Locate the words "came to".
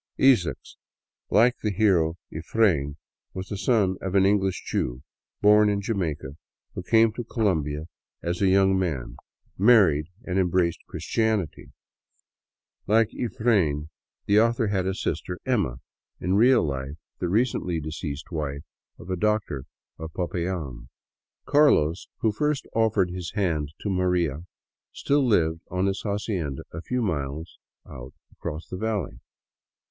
6.81-7.23